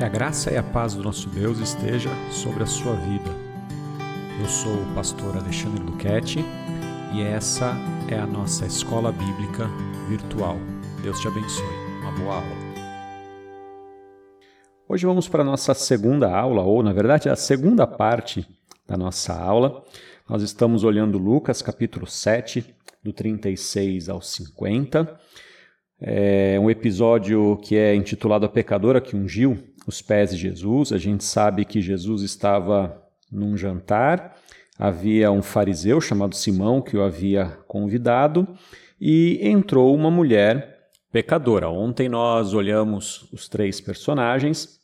[0.00, 3.30] Que a graça e a paz do nosso Deus esteja sobre a sua vida.
[4.40, 6.38] Eu sou o pastor Alexandre Luquete
[7.12, 7.74] e essa
[8.10, 9.66] é a nossa escola bíblica
[10.08, 10.56] virtual.
[11.02, 11.66] Deus te abençoe.
[12.00, 12.56] Uma boa aula.
[14.88, 18.48] Hoje vamos para a nossa segunda aula, ou na verdade a segunda parte
[18.88, 19.84] da nossa aula.
[20.26, 25.20] Nós estamos olhando Lucas capítulo 7, do 36 ao 50.
[26.00, 30.92] É um episódio que é intitulado A Pecadora que Ungiu os Pés de Jesus.
[30.92, 34.36] A gente sabe que Jesus estava num jantar,
[34.78, 38.46] havia um fariseu chamado Simão que o havia convidado
[39.00, 41.68] e entrou uma mulher pecadora.
[41.68, 44.80] Ontem nós olhamos os três personagens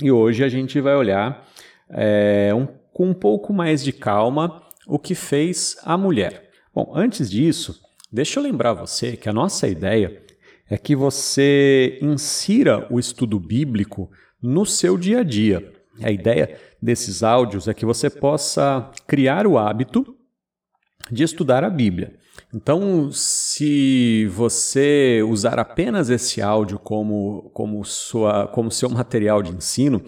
[0.00, 1.46] e hoje a gente vai olhar
[1.90, 6.50] é, um, com um pouco mais de calma o que fez a mulher.
[6.74, 7.80] Bom, antes disso,
[8.12, 10.22] deixa eu lembrar você que a nossa ideia
[10.70, 14.08] é que você insira o estudo bíblico
[14.40, 15.72] no seu dia a dia.
[16.00, 20.16] A ideia desses áudios é que você possa criar o hábito
[21.10, 22.14] de estudar a Bíblia.
[22.54, 23.10] Então,
[23.60, 30.02] se você usar apenas esse áudio como, como, sua, como seu material de ensino,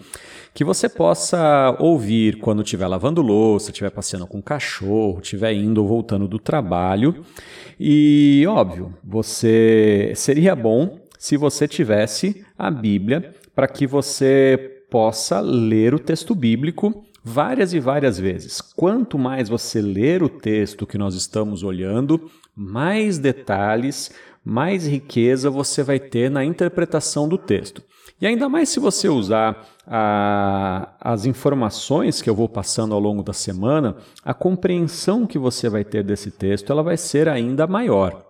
[0.55, 5.83] que você possa ouvir quando estiver lavando louça, estiver passeando com o cachorro, estiver indo
[5.83, 7.23] ou voltando do trabalho.
[7.79, 15.93] E, óbvio, você seria bom se você tivesse a Bíblia para que você possa ler
[15.93, 18.59] o texto bíblico várias e várias vezes.
[18.61, 24.11] Quanto mais você ler o texto que nós estamos olhando, mais detalhes,
[24.43, 27.81] mais riqueza você vai ter na interpretação do texto.
[28.21, 33.23] E ainda mais se você usar a, as informações que eu vou passando ao longo
[33.23, 38.25] da semana, a compreensão que você vai ter desse texto ela vai ser ainda maior.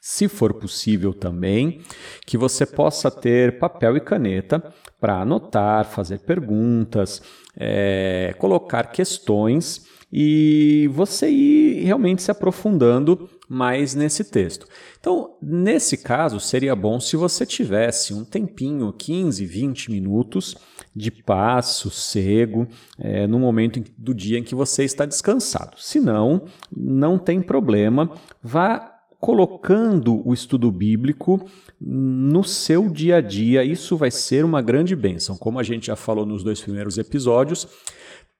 [0.00, 1.80] Se for possível também,
[2.26, 4.62] que você possa ter papel e caneta
[5.00, 7.22] para anotar, fazer perguntas,
[7.56, 14.66] é, colocar questões e você ir realmente se aprofundando mais nesse texto.
[14.98, 20.56] Então, nesse caso, seria bom se você tivesse um tempinho, 15, 20 minutos
[20.94, 22.66] de paz, sossego,
[22.98, 25.76] é, no momento do dia em que você está descansado.
[25.78, 26.44] Se não,
[26.74, 28.10] não tem problema,
[28.42, 31.48] vá colocando o estudo bíblico
[31.80, 33.64] no seu dia a dia.
[33.64, 35.36] Isso vai ser uma grande bênção.
[35.36, 37.66] Como a gente já falou nos dois primeiros episódios,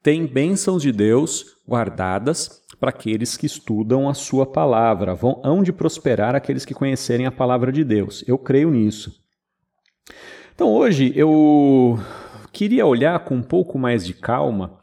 [0.03, 5.15] tem bênçãos de Deus guardadas para aqueles que estudam a sua palavra.
[5.15, 8.23] Vão hão de prosperar aqueles que conhecerem a palavra de Deus.
[8.27, 9.11] Eu creio nisso.
[10.55, 11.99] Então hoje eu
[12.53, 14.79] queria olhar com um pouco mais de calma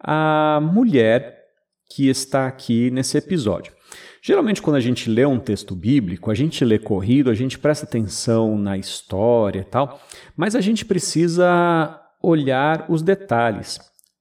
[0.00, 1.44] a mulher
[1.88, 3.72] que está aqui nesse episódio.
[4.20, 7.86] Geralmente, quando a gente lê um texto bíblico, a gente lê corrido, a gente presta
[7.86, 10.00] atenção na história e tal,
[10.36, 13.78] mas a gente precisa olhar os detalhes.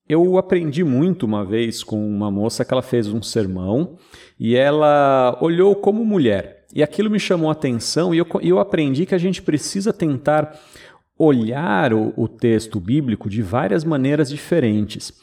[0.08, 3.98] Eu aprendi muito uma vez com uma moça que ela fez um sermão
[4.38, 6.66] e ela olhou como mulher.
[6.74, 10.60] E aquilo me chamou a atenção e eu, eu aprendi que a gente precisa tentar
[11.18, 15.14] olhar o, o texto bíblico de várias maneiras diferentes.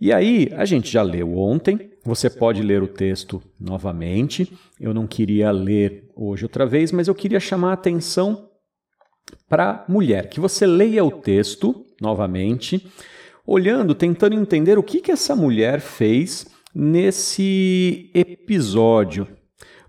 [0.00, 4.50] E aí, a gente já leu ontem, você pode ler o texto novamente.
[4.80, 8.48] Eu não queria ler hoje outra vez, mas eu queria chamar a atenção
[9.48, 12.90] para a mulher, que você leia o texto novamente,
[13.50, 19.26] olhando, tentando entender o que, que essa mulher fez nesse episódio.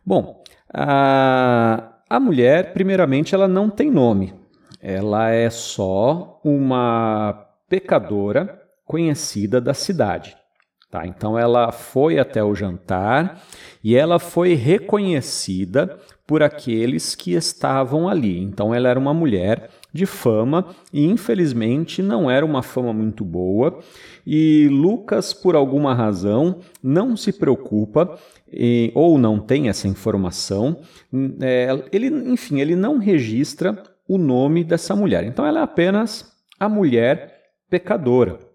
[0.04, 4.34] Bom, a, a mulher, primeiramente, ela não tem nome.
[4.82, 10.36] Ela é só uma pecadora conhecida da cidade.
[10.92, 11.08] Tá?
[11.08, 13.42] Então ela foi até o jantar
[13.82, 15.98] e ela foi reconhecida
[16.28, 18.38] por aqueles que estavam ali.
[18.38, 23.80] Então ela era uma mulher de fama e infelizmente não era uma fama muito boa.
[24.28, 28.20] E Lucas, por alguma razão, não se preocupa
[28.52, 30.82] e, ou não tem essa informação.
[31.40, 35.24] É, ele, enfim, ele não registra o nome dessa mulher.
[35.24, 37.34] Então ela é apenas a mulher
[37.70, 38.51] pecadora.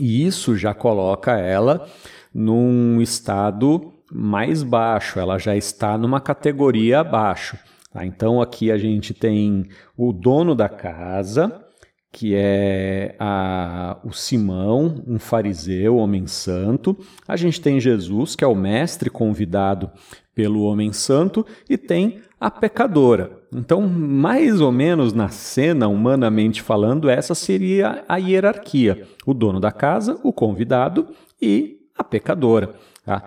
[0.00, 1.86] E isso já coloca ela
[2.34, 7.58] num estado mais baixo, ela já está numa categoria abaixo.
[7.92, 8.04] Tá?
[8.04, 11.64] Então aqui a gente tem o dono da casa,
[12.10, 16.96] que é a, o Simão, um fariseu, homem santo.
[17.28, 19.90] A gente tem Jesus, que é o mestre convidado
[20.34, 23.39] pelo homem santo, e tem a pecadora.
[23.52, 29.72] Então, mais ou menos na cena, humanamente falando, essa seria a hierarquia: o dono da
[29.72, 31.08] casa, o convidado
[31.40, 32.74] e a pecadora.
[33.04, 33.24] Tá?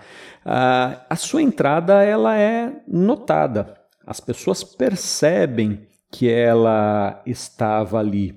[1.09, 3.73] a sua entrada ela é notada.
[4.05, 8.35] As pessoas percebem que ela estava ali.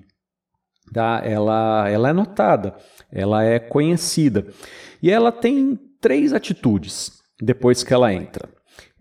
[0.93, 1.21] tá?
[1.25, 2.75] ela, ela é notada,
[3.13, 4.47] ela é conhecida.
[5.03, 8.49] E ela tem três atitudes depois que ela entra.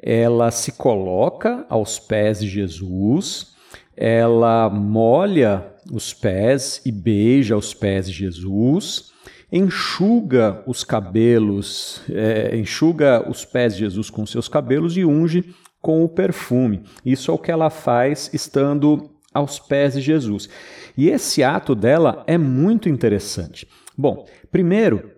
[0.02, 3.54] Ela se coloca aos pés de Jesus,
[3.96, 9.12] ela molha os pés e beija os pés de Jesus,
[9.52, 16.04] enxuga os cabelos, é, enxuga os pés de Jesus com seus cabelos e unge com
[16.04, 16.84] o perfume.
[17.06, 20.50] Isso é o que ela faz estando aos pés de Jesus.
[20.98, 23.68] E esse ato dela é muito interessante.
[23.98, 25.12] Bom, primeiro,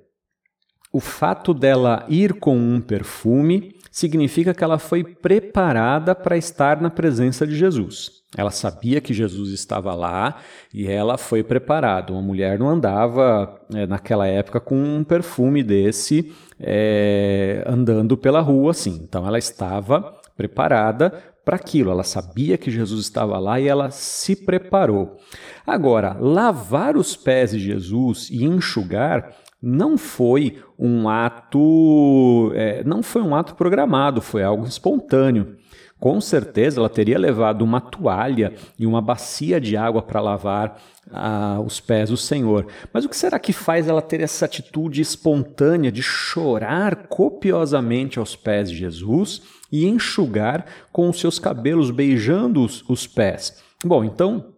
[0.91, 6.87] o fato dela ir com um perfume significa que ela foi preparada para estar na
[6.87, 8.11] presença de Jesus.
[8.37, 10.35] Ela sabia que Jesus estava lá
[10.71, 12.13] e ela foi preparada.
[12.13, 18.69] Uma mulher não andava é, naquela época com um perfume desse é, andando pela rua
[18.69, 19.01] assim.
[19.01, 21.11] Então ela estava preparada
[21.43, 21.89] para aquilo.
[21.89, 25.17] Ela sabia que Jesus estava lá e ela se preparou.
[25.65, 33.21] Agora, lavar os pés de Jesus e enxugar não foi um ato, é, não foi
[33.21, 35.57] um ato programado, foi algo espontâneo.
[35.99, 40.79] Com certeza ela teria levado uma toalha e uma bacia de água para lavar
[41.11, 42.67] ah, os pés do Senhor.
[42.93, 48.35] Mas o que será que faz ela ter essa atitude espontânea de chorar copiosamente aos
[48.35, 53.63] pés de Jesus e enxugar com os seus cabelos, beijando os, os pés?
[53.83, 54.53] Bom, então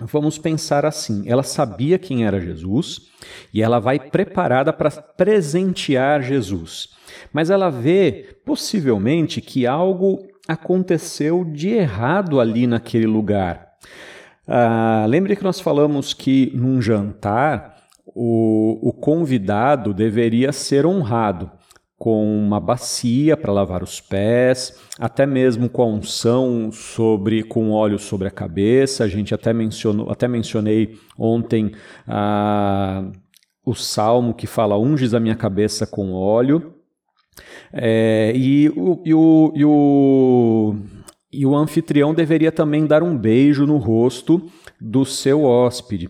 [0.00, 3.08] Vamos pensar assim: ela sabia quem era Jesus
[3.52, 6.90] e ela vai preparada para presentear Jesus.
[7.32, 13.66] Mas ela vê, possivelmente, que algo aconteceu de errado ali naquele lugar.
[14.46, 21.50] Ah, lembre que nós falamos que num jantar o, o convidado deveria ser honrado
[21.98, 27.98] com uma bacia para lavar os pés, até mesmo com a unção sobre com óleo
[27.98, 29.02] sobre a cabeça.
[29.02, 31.72] A gente até mencionou, até mencionei ontem
[32.06, 33.10] ah,
[33.66, 36.74] o salmo que fala unges a minha cabeça com óleo.
[37.72, 40.76] É, e, o, e, o, e, o,
[41.32, 44.48] e o anfitrião deveria também dar um beijo no rosto
[44.80, 46.08] do seu hóspede.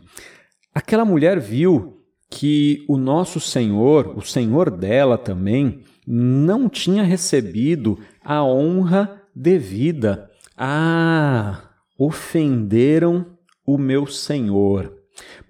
[0.74, 1.97] Aquela mulher viu
[2.38, 10.30] que o nosso Senhor, o Senhor dela também, não tinha recebido a honra devida.
[10.56, 11.64] Ah,
[11.98, 13.26] ofenderam
[13.66, 14.94] o meu Senhor.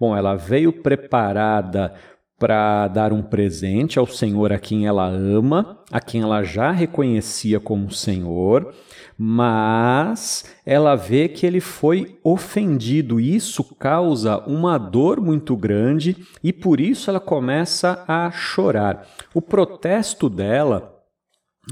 [0.01, 1.93] Bom, ela veio preparada
[2.39, 7.59] para dar um presente ao Senhor a quem ela ama, a quem ela já reconhecia
[7.59, 8.73] como Senhor,
[9.19, 13.19] mas ela vê que ele foi ofendido.
[13.19, 19.05] Isso causa uma dor muito grande e por isso ela começa a chorar.
[19.35, 20.95] O protesto dela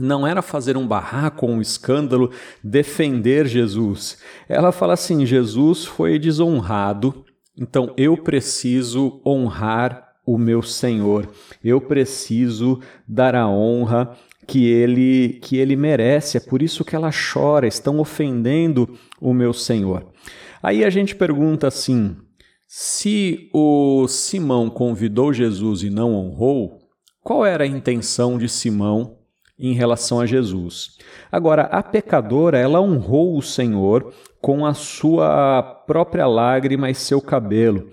[0.01, 2.33] não era fazer um barraco, um escândalo,
[2.63, 4.19] defender Jesus.
[4.49, 7.25] Ela fala assim: Jesus foi desonrado,
[7.57, 11.29] então eu preciso honrar o meu Senhor.
[11.63, 16.37] Eu preciso dar a honra que ele que ele merece.
[16.37, 20.07] É por isso que ela chora, estão ofendendo o meu Senhor.
[20.63, 22.17] Aí a gente pergunta assim:
[22.67, 26.79] se o Simão convidou Jesus e não honrou,
[27.23, 29.19] qual era a intenção de Simão
[29.59, 30.99] em relação a Jesus?
[31.31, 37.89] Agora, a pecadora, ela honrou o Senhor com a sua própria lágrima e seu cabelo.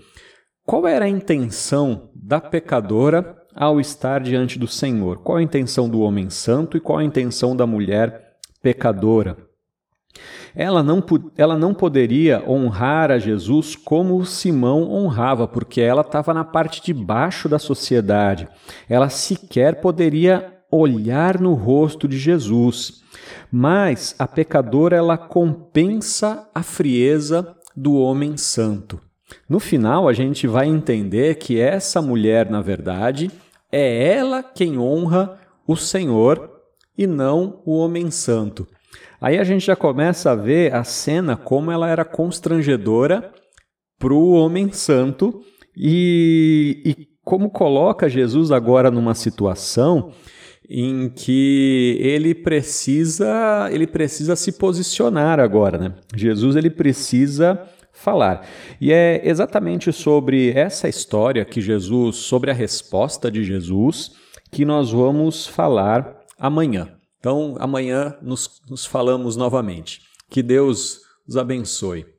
[0.66, 5.18] Qual era a intenção da pecadora ao estar diante do Senhor?
[5.18, 9.36] Qual a intenção do homem santo e qual a intenção da mulher pecadora?
[10.54, 11.04] Ela não,
[11.36, 16.94] ela não poderia honrar a Jesus como Simão honrava, porque ela estava na parte de
[16.94, 18.48] baixo da sociedade.
[18.88, 23.02] Ela sequer poderia olhar no rosto de Jesus.
[23.52, 28.98] Mas a pecadora ela compensa a frieza do homem santo.
[29.48, 33.30] No final, a gente vai entender que essa mulher, na verdade,
[33.70, 36.50] é ela quem honra o Senhor
[36.96, 38.66] e não o homem santo.
[39.20, 43.32] Aí a gente já começa a ver a cena como ela era constrangedora
[43.98, 45.42] para o homem santo
[45.76, 50.12] e, e como coloca Jesus agora numa situação
[50.68, 55.94] em que ele precisa ele precisa se posicionar agora, né?
[56.14, 57.60] Jesus ele precisa
[57.94, 58.46] falar.
[58.80, 64.12] E é exatamente sobre essa história que Jesus, sobre a resposta de Jesus,
[64.50, 66.96] que nós vamos falar amanhã.
[67.18, 70.02] Então, amanhã nos, nos falamos novamente.
[70.28, 72.13] Que Deus os abençoe.